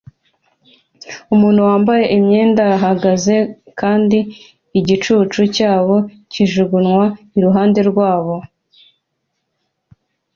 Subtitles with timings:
[1.33, 3.35] Umuntu wambaye imyenda arahagaze
[3.79, 4.17] kandi
[4.79, 5.95] igicucu cyabo
[6.31, 7.05] kijugunywa
[7.37, 8.35] iruhande rwabo